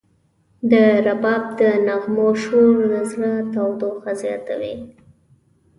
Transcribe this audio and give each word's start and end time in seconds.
د 0.71 0.73
رباب 1.05 1.43
د 1.59 1.61
نغمو 1.87 2.29
شور 2.43 2.75
د 2.91 2.93
زړه 3.11 3.31
تودوخه 3.53 4.11
زیاتوي. 4.21 4.75